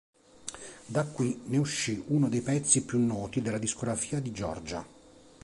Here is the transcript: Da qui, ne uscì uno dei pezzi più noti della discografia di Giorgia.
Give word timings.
Da 0.87 1.05
qui, 1.05 1.41
ne 1.45 1.59
uscì 1.59 2.03
uno 2.07 2.27
dei 2.27 2.41
pezzi 2.41 2.85
più 2.85 2.97
noti 2.99 3.39
della 3.39 3.59
discografia 3.59 4.19
di 4.19 4.31
Giorgia. 4.31 4.83